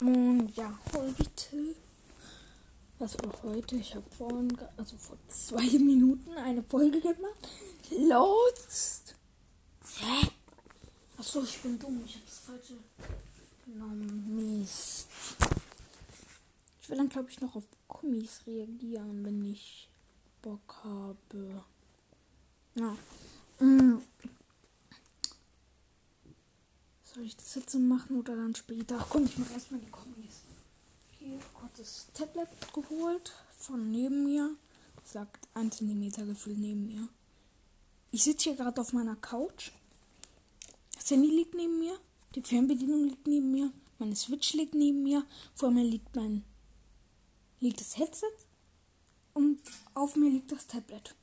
Und 0.00 0.56
ja, 0.56 0.78
heute, 0.94 1.74
das 2.98 3.18
war 3.18 3.42
heute, 3.42 3.76
ich 3.76 3.94
habe 3.94 4.04
vorhin, 4.16 4.56
also 4.76 4.96
vor 4.96 5.18
zwei 5.28 5.62
Minuten 5.78 6.32
eine 6.32 6.62
Folge 6.62 7.00
gemacht. 7.00 7.48
Lost. 7.90 9.14
Hä? 9.98 10.28
Achso, 11.18 11.42
ich 11.42 11.60
bin 11.60 11.78
dumm, 11.78 12.02
ich 12.06 12.14
habe 12.14 12.24
das 12.24 12.38
falsche 12.38 12.74
genommen. 13.66 14.60
Mist. 14.60 15.06
Ich 16.80 16.88
will 16.88 16.96
dann, 16.96 17.08
glaube 17.08 17.30
ich, 17.30 17.40
noch 17.40 17.54
auf 17.54 17.64
Kommis 17.88 18.40
reagieren, 18.46 19.24
wenn 19.24 19.44
ich 19.44 19.88
Bock 20.42 20.80
habe. 20.82 21.62
Ja. 22.74 22.96
Mm. 23.58 24.00
Soll 27.12 27.24
ich 27.24 27.36
das 27.36 27.56
jetzt 27.56 27.74
machen 27.74 28.18
oder 28.18 28.36
dann 28.36 28.54
später? 28.54 28.98
Ach 29.00 29.06
komm, 29.08 29.24
ich 29.24 29.36
mache 29.36 29.52
erstmal 29.52 29.80
die 29.80 29.90
Kommis. 29.90 30.42
Hier 31.18 31.40
kurz 31.54 31.72
das 31.76 32.06
Tablet 32.14 32.48
geholt 32.72 33.32
von 33.58 33.90
neben 33.90 34.24
mir. 34.24 34.54
Sagt 35.04 35.48
ein 35.54 35.72
Zentimeter 35.72 36.24
gefühlt 36.24 36.58
neben 36.58 36.86
mir. 36.86 37.08
Ich 38.12 38.22
sitze 38.22 38.50
hier 38.50 38.56
gerade 38.56 38.80
auf 38.80 38.92
meiner 38.92 39.16
Couch. 39.16 39.72
Das 40.94 41.10
Handy 41.10 41.28
liegt 41.28 41.54
neben 41.54 41.80
mir. 41.80 41.98
Die 42.36 42.42
Fernbedienung 42.42 43.08
liegt 43.08 43.26
neben 43.26 43.50
mir. 43.50 43.72
Meine 43.98 44.14
Switch 44.14 44.52
liegt 44.52 44.74
neben 44.74 45.02
mir. 45.02 45.26
Vor 45.56 45.72
mir 45.72 45.84
liegt 45.84 46.14
mein 46.14 46.44
liegt 47.58 47.80
das 47.80 47.98
Headset 47.98 48.26
und 49.34 49.60
auf 49.94 50.16
mir 50.16 50.30
liegt 50.30 50.50
das 50.50 50.66
Tablet. 50.66 51.14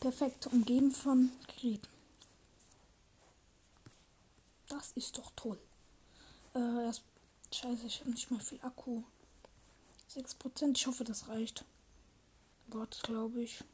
Perfekt, 0.00 0.46
umgeben 0.46 0.92
von 0.92 1.30
Geräten. 1.56 1.97
Das 4.68 4.92
ist 4.92 5.16
doch 5.16 5.30
toll. 5.34 5.58
Äh, 6.54 6.84
erst, 6.84 7.02
scheiße, 7.52 7.86
ich 7.86 8.00
habe 8.00 8.10
nicht 8.10 8.30
mehr 8.30 8.40
viel 8.40 8.60
Akku. 8.62 9.02
6%, 10.14 10.76
ich 10.76 10.86
hoffe, 10.86 11.04
das 11.04 11.28
reicht. 11.28 11.64
Wort, 12.68 13.02
glaube 13.02 13.42
ich. 13.42 13.64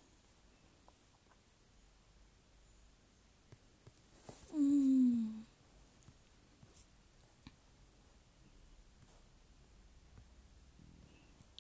Mm. 4.53 5.45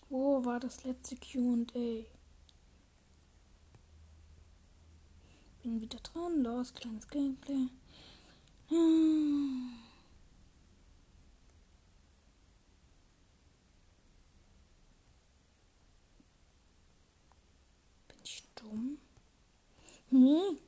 Wo 0.08 0.44
war 0.44 0.60
das 0.60 0.84
letzte 0.84 1.16
QA? 1.16 2.04
Bin 5.62 5.80
wieder 5.80 5.98
dran. 6.00 6.42
Los, 6.42 6.72
kleines 6.72 7.08
Gameplay. 7.08 7.68
Hm. 8.68 9.74
Bin 18.08 18.16
ich 18.24 18.42
dumm? 18.54 18.98
Hm? 20.14 20.58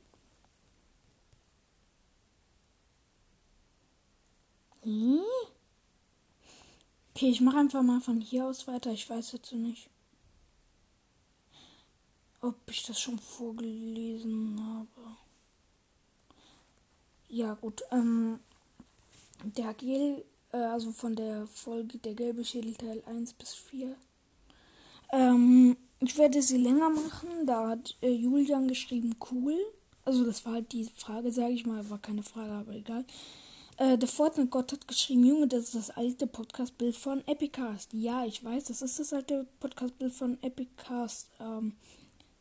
Hm? 4.83 5.21
Okay, 7.11 7.29
ich 7.29 7.39
mache 7.39 7.57
einfach 7.59 7.81
mal 7.81 8.01
von 8.01 8.19
hier 8.19 8.45
aus 8.45 8.67
weiter. 8.67 8.91
Ich 8.91 9.09
weiß 9.09 9.31
jetzt 9.31 9.53
nicht, 9.53 9.89
ob 12.41 12.55
ich 12.69 12.83
das 12.85 12.99
schon 12.99 13.17
vorgelesen 13.19 14.59
habe. 14.61 15.15
Ja, 17.29 17.53
gut. 17.53 17.83
Ähm, 17.91 18.41
der 19.43 19.73
Gel, 19.75 20.25
äh, 20.51 20.57
also 20.57 20.91
von 20.91 21.15
der 21.15 21.47
Folge 21.47 21.99
der 21.99 22.15
gelbe 22.15 22.43
Schädel 22.43 22.75
Teil 22.75 23.01
1 23.05 23.31
bis 23.33 23.53
4. 23.53 23.95
Ähm, 25.11 25.77
ich 25.99 26.17
werde 26.17 26.41
sie 26.41 26.57
länger 26.57 26.89
machen. 26.89 27.45
Da 27.45 27.69
hat 27.69 27.95
äh, 28.01 28.09
Julian 28.09 28.67
geschrieben, 28.67 29.15
cool. 29.31 29.57
Also 30.05 30.23
das 30.23 30.45
war 30.45 30.53
halt 30.53 30.71
die 30.71 30.89
Frage, 30.95 31.31
sage 31.31 31.53
ich 31.53 31.65
mal, 31.65 31.89
war 31.89 31.97
keine 31.97 32.23
Frage, 32.23 32.51
aber 32.51 32.73
egal. 32.73 33.05
Äh, 33.77 33.97
der 33.97 34.07
Fortnite-Gott 34.07 34.71
hat 34.71 34.87
geschrieben, 34.87 35.25
Junge, 35.25 35.47
das 35.47 35.65
ist 35.65 35.75
das 35.75 35.89
alte 35.91 36.25
Podcast-Bild 36.25 36.95
von 36.95 37.25
Epicast. 37.27 37.93
Ja, 37.93 38.25
ich 38.25 38.43
weiß, 38.43 38.65
das 38.65 38.81
ist 38.81 38.99
das 38.99 39.13
alte 39.13 39.45
Podcast-Bild 39.59 40.13
von 40.13 40.41
Epicast. 40.41 41.29
Ähm, 41.39 41.73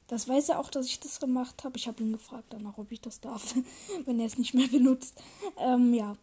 das 0.06 0.28
weiß 0.28 0.50
er 0.50 0.60
auch, 0.60 0.70
dass 0.70 0.86
ich 0.86 1.00
das 1.00 1.20
gemacht 1.20 1.64
habe. 1.64 1.76
Ich 1.76 1.88
habe 1.88 2.02
ihn 2.02 2.12
gefragt 2.12 2.46
danach, 2.50 2.78
ob 2.78 2.90
ich 2.92 3.00
das 3.00 3.20
darf, 3.20 3.54
wenn 4.04 4.20
er 4.20 4.26
es 4.26 4.38
nicht 4.38 4.54
mehr 4.54 4.68
benutzt. 4.68 5.20
Ähm, 5.58 5.92
ja. 5.92 6.16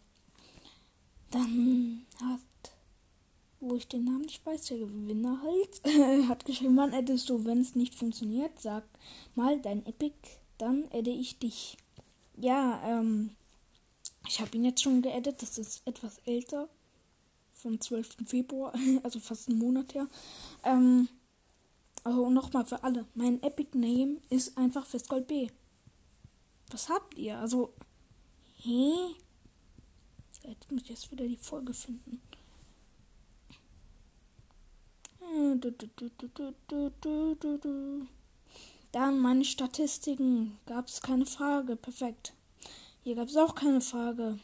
Dann 1.29 2.05
hat, 2.21 2.39
wo 3.63 3.75
ich 3.75 3.87
den 3.87 4.05
Namen 4.05 4.21
nicht 4.21 4.45
weiß, 4.45 4.65
der 4.67 4.79
Gewinner 4.79 5.41
halt, 5.41 6.27
hat 6.29 6.45
geschrieben, 6.45 6.77
wann 6.77 6.93
addest 6.93 7.29
du, 7.29 7.45
wenn 7.45 7.61
es 7.61 7.75
nicht 7.75 7.95
funktioniert, 7.95 8.59
sag 8.59 8.83
mal 9.35 9.59
dein 9.61 9.85
Epic, 9.85 10.15
dann 10.57 10.85
adde 10.91 11.11
ich 11.11 11.39
dich. 11.39 11.77
Ja, 12.37 12.81
ähm, 12.85 13.31
ich 14.27 14.39
habe 14.39 14.55
ihn 14.55 14.65
jetzt 14.65 14.81
schon 14.81 15.01
geedit, 15.01 15.41
das 15.41 15.57
ist 15.57 15.85
etwas 15.85 16.19
älter. 16.25 16.69
Vom 17.53 17.79
12. 17.79 18.17
Februar, 18.25 18.73
also 19.03 19.19
fast 19.19 19.49
einen 19.49 19.59
Monat 19.59 19.93
her. 19.93 20.07
Ähm, 20.63 21.07
also 22.03 22.29
nochmal 22.29 22.65
für 22.65 22.83
alle. 22.83 23.05
Mein 23.15 23.41
Epic 23.41 23.77
Name 23.77 24.17
ist 24.29 24.57
einfach 24.57 24.85
Festgold 24.85 25.27
B. 25.27 25.47
Was 26.71 26.89
habt 26.89 27.17
ihr? 27.17 27.39
Also, 27.39 27.73
hä? 28.57 28.91
Jetzt 30.43 30.71
muss 30.71 30.81
ich 30.83 30.89
jetzt 30.89 31.11
wieder 31.11 31.25
die 31.25 31.37
Folge 31.37 31.73
finden. 31.73 32.21
Dann 38.91 39.19
meine 39.19 39.43
Statistiken. 39.43 40.57
Gab 40.65 40.87
es 40.87 41.01
keine 41.01 41.25
Frage. 41.25 41.75
Perfekt. 41.75 42.33
Hier 43.03 43.15
gab 43.15 43.27
es 43.27 43.37
auch 43.37 43.55
keine 43.55 43.81
Frage. 43.81 44.39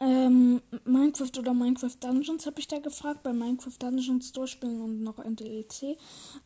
ähm, 0.00 0.62
Minecraft 0.84 1.38
oder 1.38 1.52
Minecraft 1.54 1.96
Dungeons 2.00 2.46
habe 2.46 2.60
ich 2.60 2.68
da 2.68 2.78
gefragt. 2.78 3.22
Bei 3.22 3.32
Minecraft 3.32 3.76
Dungeons 3.78 4.32
durchspielen 4.32 4.80
und 4.80 5.02
noch 5.02 5.18
ein 5.18 5.36
DLC. 5.36 5.96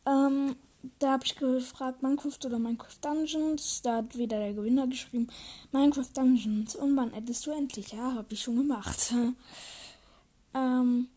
Ähm, 0.05 0.55
da 0.99 1.13
habe 1.13 1.25
ich 1.25 1.35
gefragt, 1.35 2.03
Minecraft 2.03 2.39
oder 2.45 2.59
Minecraft 2.59 2.97
Dungeons. 3.01 3.81
Da 3.83 3.97
hat 3.97 4.17
wieder 4.17 4.39
der 4.39 4.53
Gewinner 4.53 4.87
geschrieben, 4.87 5.27
Minecraft 5.71 6.09
Dungeons. 6.13 6.75
Und 6.75 6.95
wann 6.95 7.11
hättest 7.11 7.45
du 7.45 7.51
endlich? 7.51 7.91
Ja, 7.91 8.13
habe 8.13 8.33
ich 8.33 8.41
schon 8.41 8.57
gemacht. 8.57 9.13
ähm, 10.55 11.09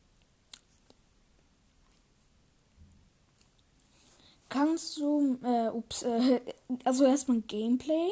kannst 4.49 4.99
du, 4.99 5.38
äh, 5.43 5.69
ups, 5.71 6.03
äh, 6.03 6.41
also 6.84 7.04
erstmal 7.04 7.41
Gameplay. 7.43 8.10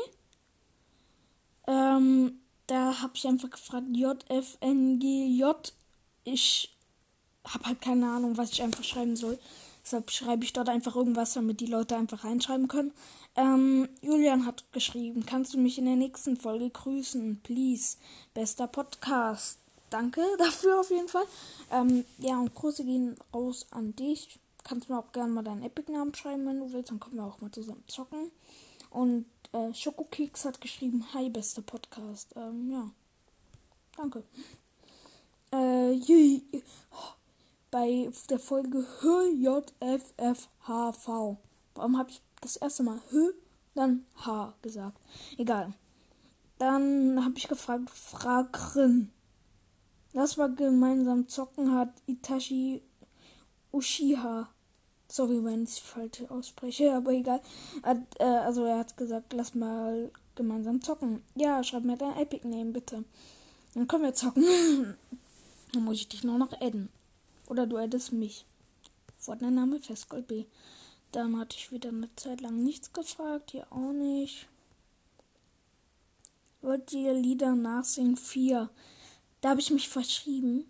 Ähm, 1.67 2.41
da 2.67 3.01
habe 3.03 3.13
ich 3.15 3.27
einfach 3.27 3.51
gefragt, 3.51 3.87
JFNGJ. 3.93 5.45
Ich 6.25 6.77
habe 7.47 7.65
halt 7.67 7.81
keine 7.81 8.09
Ahnung, 8.09 8.37
was 8.37 8.53
ich 8.53 8.63
einfach 8.63 8.85
schreiben 8.85 9.17
soll. 9.17 9.39
Deshalb 9.85 10.11
schreibe 10.11 10.45
ich 10.45 10.53
dort 10.53 10.69
einfach 10.69 10.97
irgendwas, 10.97 11.35
damit 11.35 11.61
die 11.61 11.67
Leute 11.67 11.97
einfach 11.97 12.25
reinschreiben 12.25 12.67
können. 12.67 12.93
Ähm, 13.37 13.89
Julian 14.03 14.45
hat 14.45 14.65
geschrieben, 14.73 15.27
kannst 15.27 15.55
du 15.55 15.59
mich 15.59 15.79
in 15.79 15.85
der 15.85 15.95
nächsten 15.95 16.37
Folge 16.37 16.71
grüßen? 16.71 17.41
Please. 17.43 17.97
Bester 18.35 18.67
Podcast. 18.67 19.61
Danke 19.91 20.23
dafür 20.39 20.81
auf 20.81 20.91
jeden 20.91 21.09
Fall. 21.09 21.27
Ähm, 21.71 22.05
ja, 22.19 22.39
und 22.39 22.55
Grüße 22.55 22.85
gehen 22.85 23.17
raus 23.33 23.67
an 23.71 23.95
dich 23.97 24.41
kannst 24.67 24.89
mir 24.89 24.99
auch 24.99 25.13
gerne 25.13 25.33
mal 25.33 25.45
deinen 25.45 25.63
Epic-Namen 25.63 26.15
schreiben, 26.15 26.47
wenn 26.47 26.59
du 26.59 26.73
willst. 26.73 26.91
Dann 26.91 26.99
können 27.01 27.17
wir 27.17 27.25
auch 27.25 27.41
mal 27.41 27.53
zusammen 27.53 27.85
zocken. 27.87 28.33
Und 28.91 29.27
äh, 29.53 29.73
Schokokeks 29.73 30.45
hat 30.45 30.61
geschrieben, 30.61 31.07
hi, 31.15 31.31
bester 31.31 31.63
Podcast. 31.63 32.35
Ähm, 32.37 32.71
ja. 32.71 32.91
Danke. 33.97 34.25
Äh, 35.53 35.93
je, 35.93 36.43
bei 37.71 38.11
der 38.29 38.41
Folge 38.41 38.85
HJFFHV. 39.01 40.27
Warum 41.75 41.99
habe 41.99 42.11
ich 42.11 42.21
das 42.41 42.57
erste 42.57 42.83
Mal 42.83 42.99
H, 43.13 43.33
dann 43.75 44.05
H 44.17 44.55
gesagt? 44.63 44.99
Egal. 45.39 45.73
Dann 46.59 47.25
habe 47.25 47.37
ich 47.37 47.47
gefragt, 47.49 47.91
Fragen. 47.91 49.13
Das 50.17 50.39
war 50.39 50.49
gemeinsam 50.49 51.29
zocken 51.29 51.75
hat 51.75 51.91
Itachi 52.07 52.81
Ushiha 53.71 54.49
Sorry, 55.09 55.45
wenn 55.45 55.65
ich 55.65 55.83
falsch 55.83 56.23
ausspreche, 56.31 56.95
aber 56.97 57.13
egal. 57.13 57.43
Hat, 57.83 57.99
äh, 58.19 58.25
also 58.25 58.65
er 58.65 58.79
hat 58.79 58.97
gesagt, 58.97 59.35
lass 59.35 59.55
mal 59.55 60.11
gemeinsam 60.35 60.81
zocken. 60.81 61.23
Ja, 61.35 61.63
schreib 61.63 61.85
mir 61.85 61.99
dein 61.99 62.17
Epic 62.17 62.49
Name 62.49 62.73
bitte. 62.73 63.05
Dann 63.75 63.87
können 63.87 64.05
wir 64.05 64.15
zocken. 64.15 64.43
Dann 65.75 65.85
muss 65.85 65.97
ich 65.97 66.09
dich 66.09 66.25
nur 66.25 66.39
noch 66.39 66.53
adden. 66.63 66.89
Oder 67.47 67.67
du 67.67 67.77
addest 67.77 68.13
mich. 68.13 68.47
Fortnite-Name 69.19 69.81
Festgold 69.81 70.27
B. 70.27 70.47
Dann 71.13 71.39
hatte 71.39 71.59
ich 71.59 71.71
wieder 71.71 71.91
eine 71.91 72.09
Zeit 72.17 72.41
lang 72.41 72.65
nichts 72.65 72.91
gefragt, 72.95 73.51
hier 73.51 73.67
auch 73.71 73.93
nicht. 73.93 74.49
Wollt 76.63 76.91
ihr 76.95 77.13
Lieder 77.13 77.55
nachsingen? 77.55 78.17
Vier. 78.17 78.71
Da 79.41 79.51
habe 79.51 79.61
ich 79.61 79.71
mich 79.71 79.89
verschrieben. 79.89 80.65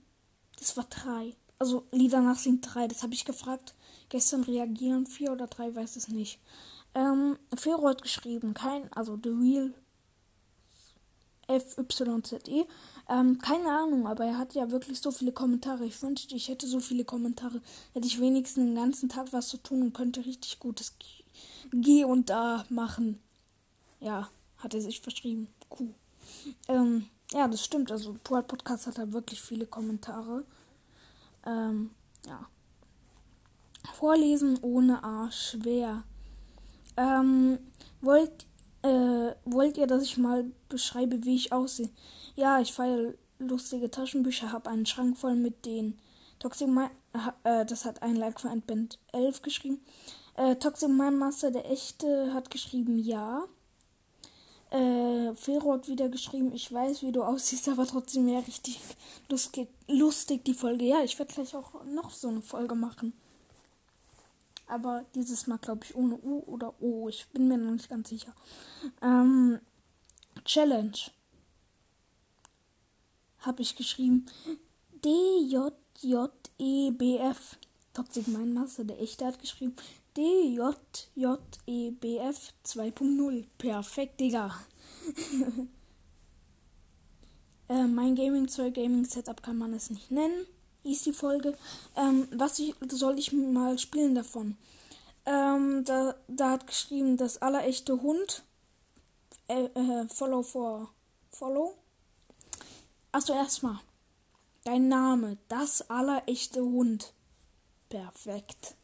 Das 0.58 0.76
war 0.76 0.84
drei. 0.84 1.34
Also 1.58 1.86
Lieder 1.92 2.20
nach 2.20 2.38
sind 2.38 2.62
drei. 2.62 2.88
Das 2.88 3.02
habe 3.02 3.14
ich 3.14 3.24
gefragt. 3.24 3.74
Gestern 4.08 4.44
reagieren 4.44 5.06
vier 5.06 5.32
oder 5.32 5.46
drei, 5.46 5.74
weiß 5.74 5.96
es 5.96 6.08
nicht. 6.08 6.38
Ähm, 6.94 7.38
Fero 7.54 7.88
hat 7.88 8.02
geschrieben, 8.02 8.54
kein, 8.54 8.90
also 8.92 9.18
The 9.22 9.30
Real 9.30 9.74
FYZE. 11.48 12.66
Ähm, 13.08 13.38
keine 13.38 13.70
Ahnung, 13.70 14.06
aber 14.06 14.24
er 14.24 14.38
hat 14.38 14.54
ja 14.54 14.70
wirklich 14.70 15.00
so 15.00 15.10
viele 15.10 15.32
Kommentare. 15.32 15.84
Ich 15.84 16.00
wünschte, 16.02 16.34
ich 16.34 16.48
hätte 16.48 16.66
so 16.66 16.80
viele 16.80 17.04
Kommentare. 17.04 17.60
Hätte 17.92 18.06
ich 18.06 18.20
wenigstens 18.20 18.64
den 18.64 18.74
ganzen 18.74 19.08
Tag 19.08 19.32
was 19.32 19.48
zu 19.48 19.58
tun 19.58 19.82
und 19.82 19.92
könnte 19.92 20.24
richtig 20.24 20.58
gutes 20.58 20.94
G 21.70 22.04
und 22.04 22.30
A 22.30 22.64
machen. 22.68 23.20
Ja, 24.00 24.28
hat 24.58 24.74
er 24.74 24.80
sich 24.80 25.00
verschrieben. 25.00 25.48
Cool. 25.70 25.94
Ähm, 26.68 27.08
ja, 27.36 27.48
das 27.48 27.64
stimmt. 27.64 27.92
Also, 27.92 28.16
Poet 28.24 28.46
Podcast 28.48 28.86
hat 28.86 28.98
da 28.98 29.12
wirklich 29.12 29.42
viele 29.42 29.66
Kommentare. 29.66 30.44
Ähm, 31.44 31.90
ja. 32.26 32.46
Vorlesen 33.94 34.58
ohne 34.62 35.04
A 35.04 35.30
schwer. 35.30 36.04
Ähm, 36.96 37.58
wollt, 38.00 38.46
äh, 38.82 39.32
wollt 39.44 39.76
ihr, 39.76 39.86
dass 39.86 40.02
ich 40.02 40.16
mal 40.16 40.50
beschreibe, 40.68 41.24
wie 41.24 41.36
ich 41.36 41.52
aussehe? 41.52 41.90
Ja, 42.34 42.60
ich 42.60 42.72
feiere 42.72 43.14
lustige 43.38 43.90
Taschenbücher, 43.90 44.50
habe 44.52 44.70
einen 44.70 44.86
Schrank 44.86 45.18
voll 45.18 45.36
mit 45.36 45.66
denen. 45.66 45.98
Toxic 46.38 46.68
Mind, 46.68 46.90
äh, 47.44 47.66
das 47.66 47.84
hat 47.84 48.02
ein 48.02 48.16
Like 48.16 48.40
für 48.40 48.50
ein 48.50 48.62
Band 48.62 48.98
11 49.12 49.42
geschrieben. 49.42 49.80
Äh, 50.36 50.56
Toxic 50.56 50.88
Mind 50.88 51.18
Master, 51.18 51.50
der 51.50 51.70
echte, 51.70 52.32
hat 52.32 52.50
geschrieben 52.50 52.98
ja. 52.98 53.44
Äh, 54.70 55.34
Fero 55.36 55.74
hat 55.74 55.86
wieder 55.88 56.08
geschrieben, 56.08 56.52
ich 56.52 56.72
weiß, 56.72 57.02
wie 57.02 57.12
du 57.12 57.22
aussiehst, 57.22 57.68
aber 57.68 57.86
trotzdem 57.86 58.26
wäre 58.26 58.46
richtig 58.46 58.80
lustig, 59.28 59.68
lustig 59.86 60.44
die 60.44 60.54
Folge. 60.54 60.84
Ja, 60.84 61.02
ich 61.02 61.18
werde 61.18 61.32
gleich 61.32 61.54
auch 61.54 61.84
noch 61.84 62.10
so 62.10 62.28
eine 62.28 62.42
Folge 62.42 62.74
machen. 62.74 63.12
Aber 64.66 65.04
dieses 65.14 65.46
Mal, 65.46 65.58
glaube 65.58 65.84
ich, 65.84 65.94
ohne 65.94 66.16
U 66.16 66.42
oder 66.46 66.74
O. 66.80 67.08
Ich 67.08 67.28
bin 67.28 67.46
mir 67.46 67.56
noch 67.56 67.70
nicht 67.72 67.88
ganz 67.88 68.08
sicher. 68.08 68.34
Ähm, 69.00 69.60
Challenge. 70.44 70.98
Habe 73.38 73.62
ich 73.62 73.76
geschrieben. 73.76 74.26
D-J-J-E-B-F. 75.04 75.68
Toxic 77.94 78.26
Mind 78.26 78.54
Master, 78.54 78.82
der 78.84 79.00
echte, 79.00 79.24
hat 79.24 79.38
geschrieben. 79.38 79.76
D-J-J-E-B-F 80.16 81.14
2.0. 82.64 83.44
Perfekt, 83.58 84.20
Digga. 84.20 84.54
äh, 87.68 87.86
mein 87.86 88.14
Gaming 88.14 88.48
2 88.48 88.70
Gaming 88.70 89.04
Setup 89.04 89.42
kann 89.42 89.58
man 89.58 89.74
es 89.74 89.90
nicht 89.90 90.10
nennen 90.10 90.46
hieß 90.86 91.02
die 91.02 91.12
Folge. 91.12 91.56
Ähm, 91.96 92.28
was 92.32 92.58
ich, 92.58 92.74
soll 92.88 93.18
ich 93.18 93.32
mal 93.32 93.78
spielen 93.78 94.14
davon? 94.14 94.56
Ähm, 95.24 95.84
da, 95.84 96.14
da 96.28 96.52
hat 96.52 96.66
geschrieben, 96.66 97.16
das 97.16 97.42
allerechte 97.42 98.00
Hund. 98.00 98.44
Äh, 99.48 99.64
äh, 99.64 100.08
follow 100.08 100.42
for 100.42 100.88
Follow. 101.30 101.74
Achso, 103.12 103.34
erstmal. 103.34 103.78
Dein 104.64 104.88
Name. 104.88 105.36
Das 105.48 105.90
allerechte 105.90 106.62
Hund. 106.62 107.12
Perfekt. 107.88 108.76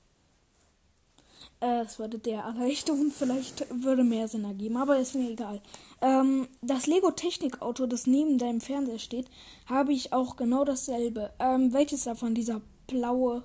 Äh, 1.63 1.83
es 1.83 2.01
würde 2.01 2.19
der 2.19 2.45
allerechte 2.45 2.93
Hund 2.93 3.15
vielleicht 3.15 3.65
würde 3.71 4.03
mehr 4.03 4.27
Sinn 4.27 4.45
ergeben, 4.45 4.77
aber 4.77 4.99
ist 4.99 5.15
mir 5.15 5.31
egal. 5.31 5.61
Ähm, 6.01 6.49
das 6.61 6.89
Lego 6.89 7.13
Technik 7.13 7.63
Auto, 7.63 7.87
das 7.87 8.09
neben 8.09 8.37
deinem 8.37 8.61
Fernseher 8.61 8.99
steht, 8.99 9.29
habe 9.67 9.93
ich 9.93 10.13
auch 10.13 10.35
genau 10.35 10.65
dasselbe. 10.65 11.33
Ähm, 11.39 11.73
welches 11.73 12.03
davon? 12.03 12.35
Dieser 12.35 12.61
blaue, 12.89 13.45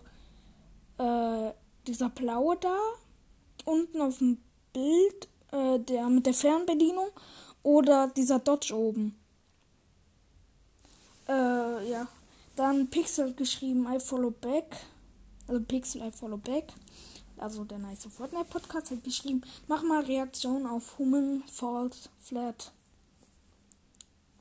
äh, 0.98 1.52
dieser 1.86 2.10
blaue 2.10 2.58
da 2.58 2.76
unten 3.66 4.02
auf 4.02 4.18
dem 4.18 4.40
Bild, 4.74 5.28
äh, 5.52 5.80
der 5.80 6.10
mit 6.10 6.26
der 6.26 6.34
Fernbedienung 6.34 7.10
oder 7.62 8.08
dieser 8.08 8.40
Dodge 8.40 8.76
oben? 8.76 9.16
Äh, 11.30 11.92
ja. 11.92 12.08
Dann 12.56 12.90
Pixel 12.90 13.36
geschrieben, 13.36 13.86
I 13.88 14.00
follow 14.00 14.32
back. 14.32 14.76
Also 15.48 15.62
Pixel, 15.62 16.02
I 16.02 16.12
follow 16.12 16.38
back 16.38 16.74
also 17.40 17.64
der 17.64 17.78
nice 17.78 18.08
Fortnite 18.10 18.46
Podcast, 18.46 18.92
hat 18.92 19.04
geschrieben, 19.04 19.42
mach 19.68 19.84
mal 19.84 20.04
Reaktion 20.04 20.66
auf 20.66 20.98
Human 20.98 21.44
Falls 21.52 22.10
Flat. 22.20 22.72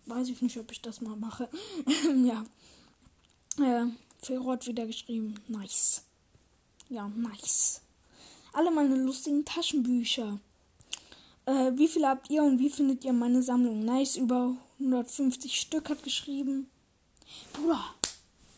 Weiß 0.07 0.29
ich 0.29 0.41
nicht, 0.41 0.57
ob 0.59 0.71
ich 0.71 0.81
das 0.81 1.01
mal 1.01 1.17
mache. 1.17 1.49
ja. 2.25 2.45
Äh, 3.59 3.87
Fero 4.23 4.53
hat 4.53 4.67
wieder 4.67 4.87
geschrieben, 4.87 5.35
nice. 5.49 6.03
Ja, 6.89 7.09
nice. 7.09 7.83
Alle 8.53 8.71
meine 8.71 8.97
lustigen 8.97 9.45
Taschenbücher. 9.45 10.39
Äh, 11.47 11.73
wie 11.75 11.89
viele 11.89 12.09
habt 12.09 12.31
ihr 12.31 12.43
und 12.43 12.59
wie 12.59 12.71
findet 12.71 13.05
ihr 13.05 13.13
meine 13.13 13.43
Sammlung? 13.43 13.85
Nice, 13.85 14.17
über 14.17 14.57
150 14.79 15.61
Stück 15.61 15.91
hat 15.91 16.03
geschrieben. 16.03 16.71
Bruder. 17.53 17.85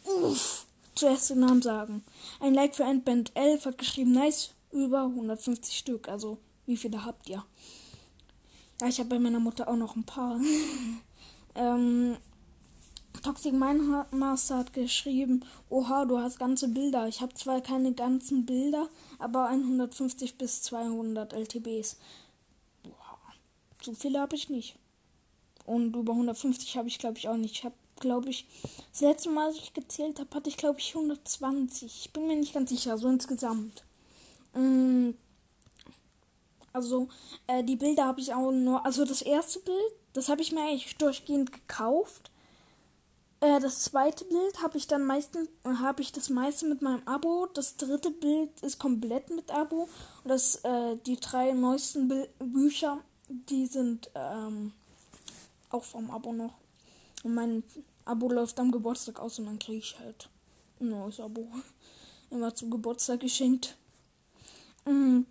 Uff 0.04 0.67
zuerst 0.98 1.30
den 1.30 1.40
Namen 1.40 1.62
sagen. 1.62 2.04
Ein 2.40 2.54
Like 2.54 2.74
für 2.74 2.84
Endband 2.84 3.32
11 3.34 3.66
hat 3.66 3.78
geschrieben, 3.78 4.12
nice, 4.12 4.50
über 4.72 5.02
150 5.02 5.76
Stück. 5.76 6.08
Also, 6.08 6.38
wie 6.66 6.76
viele 6.76 7.04
habt 7.04 7.28
ihr? 7.28 7.44
Ja, 8.80 8.88
ich 8.88 8.98
habe 8.98 9.08
bei 9.08 9.18
meiner 9.18 9.40
Mutter 9.40 9.68
auch 9.68 9.76
noch 9.76 9.96
ein 9.96 10.04
paar. 10.04 10.40
ähm, 11.54 12.16
Toxic 13.22 13.52
Mindmaster 13.52 14.58
hat 14.58 14.72
geschrieben, 14.72 15.44
oha, 15.70 16.04
du 16.04 16.18
hast 16.18 16.38
ganze 16.38 16.68
Bilder. 16.68 17.08
Ich 17.08 17.20
habe 17.20 17.34
zwar 17.34 17.60
keine 17.60 17.92
ganzen 17.92 18.46
Bilder, 18.46 18.88
aber 19.18 19.48
150 19.48 20.38
bis 20.38 20.62
200 20.62 21.32
LTBs. 21.32 21.96
Boah, 22.84 23.18
so 23.82 23.92
viele 23.94 24.20
habe 24.20 24.36
ich 24.36 24.48
nicht. 24.48 24.76
Und 25.64 25.94
über 25.96 26.12
150 26.12 26.76
habe 26.76 26.88
ich, 26.88 26.98
glaube 26.98 27.18
ich, 27.18 27.28
auch 27.28 27.36
nicht. 27.36 27.56
Ich 27.56 27.64
habe 27.64 27.74
glaube 28.00 28.30
ich, 28.30 28.46
das 28.90 29.00
letzte 29.00 29.30
Mal, 29.30 29.46
als 29.46 29.56
ich 29.56 29.72
gezählt 29.72 30.18
habe, 30.20 30.34
hatte 30.34 30.48
ich, 30.48 30.56
glaube 30.56 30.78
ich, 30.78 30.94
120. 30.94 32.04
Ich 32.04 32.12
bin 32.12 32.26
mir 32.26 32.36
nicht 32.36 32.54
ganz 32.54 32.70
sicher, 32.70 32.98
so 32.98 33.08
insgesamt. 33.08 33.84
Mm, 34.54 35.10
also, 36.72 37.08
äh, 37.46 37.64
die 37.64 37.76
Bilder 37.76 38.06
habe 38.06 38.20
ich 38.20 38.34
auch 38.34 38.52
nur. 38.52 38.84
Also, 38.84 39.04
das 39.04 39.22
erste 39.22 39.60
Bild, 39.60 39.92
das 40.12 40.28
habe 40.28 40.42
ich 40.42 40.52
mir 40.52 40.62
eigentlich 40.62 40.96
durchgehend 40.96 41.52
gekauft. 41.52 42.30
Äh, 43.40 43.60
das 43.60 43.84
zweite 43.84 44.24
Bild 44.24 44.62
habe 44.62 44.78
ich 44.78 44.86
dann 44.86 45.04
meistens, 45.04 45.48
habe 45.64 46.02
ich 46.02 46.12
das 46.12 46.28
meiste 46.28 46.66
mit 46.66 46.82
meinem 46.82 47.06
Abo. 47.06 47.46
Das 47.54 47.76
dritte 47.76 48.10
Bild 48.10 48.60
ist 48.62 48.78
komplett 48.78 49.30
mit 49.30 49.50
Abo. 49.50 49.88
Und 50.24 50.28
das, 50.28 50.56
äh, 50.64 50.96
die 51.06 51.16
drei 51.16 51.52
neuesten 51.52 52.08
Bi 52.08 52.28
Bücher, 52.38 52.98
die 53.28 53.66
sind, 53.66 54.10
ähm, 54.14 54.72
auch 55.70 55.84
vom 55.84 56.10
Abo 56.10 56.32
noch. 56.32 56.54
Und 57.24 57.34
mein 57.34 57.62
Abo 58.04 58.28
läuft 58.30 58.58
am 58.60 58.70
Geburtstag 58.70 59.20
aus 59.20 59.38
und 59.38 59.46
dann 59.46 59.58
kriege 59.58 59.78
ich 59.78 59.98
halt 59.98 60.28
ein 60.80 60.90
neues 60.90 61.20
Abo. 61.20 61.48
Immer 62.30 62.54
zum 62.54 62.70
Geburtstag 62.70 63.20
geschenkt. 63.20 63.76
Mhm. 64.84 65.26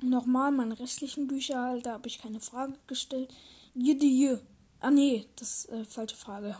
Nochmal, 0.00 0.50
meine 0.50 0.78
restlichen 0.78 1.26
Bücher 1.28 1.62
halt, 1.62 1.86
da 1.86 1.92
habe 1.92 2.08
ich 2.08 2.20
keine 2.20 2.40
Frage 2.40 2.74
gestellt. 2.86 3.32
Jede 3.74 4.40
Ah 4.80 4.90
nee, 4.90 5.26
das 5.36 5.64
ist 5.64 5.70
äh, 5.70 5.84
falsche 5.84 6.16
Frage. 6.16 6.56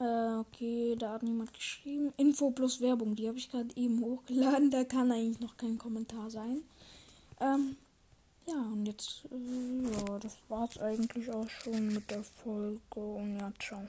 Äh, 0.00 0.34
okay, 0.40 0.96
da 0.98 1.12
hat 1.12 1.22
niemand 1.22 1.54
geschrieben. 1.54 2.12
Info 2.16 2.50
plus 2.50 2.80
Werbung, 2.80 3.14
die 3.14 3.28
habe 3.28 3.38
ich 3.38 3.48
gerade 3.48 3.68
eben 3.76 4.00
hochgeladen. 4.00 4.72
Da 4.72 4.82
kann 4.82 5.12
eigentlich 5.12 5.38
noch 5.38 5.56
kein 5.56 5.78
Kommentar 5.78 6.28
sein. 6.28 6.62
Ähm, 7.40 7.76
ja, 8.46 8.54
und 8.54 8.86
jetzt, 8.86 9.24
äh, 9.30 9.90
ja, 9.90 10.18
das 10.18 10.36
war's 10.48 10.78
eigentlich 10.78 11.30
auch 11.30 11.48
schon 11.48 11.88
mit 11.88 12.10
der 12.10 12.22
Folge. 12.22 12.78
Und 12.94 13.38
ja, 13.38 13.52
ciao. 13.60 13.86